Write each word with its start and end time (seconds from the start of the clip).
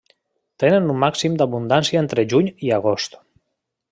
Tenen 0.61 0.87
un 0.93 0.97
màxim 1.03 1.35
d'abundància 1.41 2.01
entre 2.05 2.25
juny 2.35 2.49
i 2.69 2.73
agost. 2.79 3.21